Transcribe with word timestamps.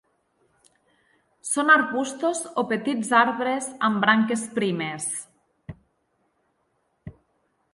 Són 1.49 1.69
arbustos 1.73 2.41
o 2.61 2.63
petits 2.71 3.11
arbres 3.19 3.67
amb 3.89 4.01
branques 4.07 4.47
primes. 4.57 5.07